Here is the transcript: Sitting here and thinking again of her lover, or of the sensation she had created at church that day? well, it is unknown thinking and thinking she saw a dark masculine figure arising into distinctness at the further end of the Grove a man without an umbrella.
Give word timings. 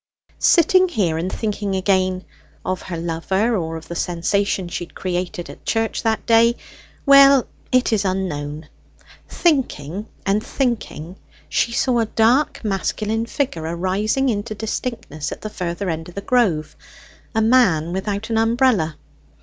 Sitting 0.39 0.89
here 0.89 1.19
and 1.19 1.31
thinking 1.31 1.75
again 1.75 2.25
of 2.65 2.81
her 2.81 2.97
lover, 2.97 3.55
or 3.55 3.77
of 3.77 3.87
the 3.87 3.93
sensation 3.95 4.67
she 4.67 4.85
had 4.85 4.95
created 4.95 5.47
at 5.47 5.63
church 5.63 6.01
that 6.01 6.25
day? 6.25 6.55
well, 7.05 7.45
it 7.71 7.93
is 7.93 8.03
unknown 8.03 8.67
thinking 9.29 10.07
and 10.25 10.43
thinking 10.43 11.17
she 11.47 11.71
saw 11.71 11.99
a 11.99 12.07
dark 12.07 12.63
masculine 12.65 13.27
figure 13.27 13.61
arising 13.61 14.27
into 14.29 14.55
distinctness 14.55 15.31
at 15.31 15.41
the 15.41 15.51
further 15.51 15.87
end 15.87 16.09
of 16.09 16.15
the 16.15 16.21
Grove 16.21 16.75
a 17.35 17.41
man 17.43 17.93
without 17.93 18.31
an 18.31 18.39
umbrella. 18.39 18.97